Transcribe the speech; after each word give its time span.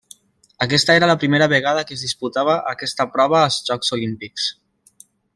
Aquesta 0.65 0.93
era 0.99 1.09
la 1.11 1.15
primera 1.23 1.47
vegada 1.51 1.83
que 1.89 1.97
es 1.99 2.05
disputava 2.05 2.55
aquesta 2.71 3.07
prova 3.17 3.41
als 3.41 3.59
Jocs 3.67 3.93
Olímpics. 3.99 4.49